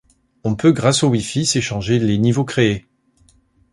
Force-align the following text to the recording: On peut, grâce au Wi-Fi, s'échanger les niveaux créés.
On 0.43 0.55
peut, 0.55 0.71
grâce 0.71 1.03
au 1.03 1.09
Wi-Fi, 1.09 1.45
s'échanger 1.45 1.99
les 1.99 2.17
niveaux 2.17 2.43
créés. 2.43 2.87